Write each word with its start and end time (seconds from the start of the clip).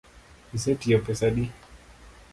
Isetiyo 0.57 0.97
pesa 1.05 1.25
adi? 1.27 1.45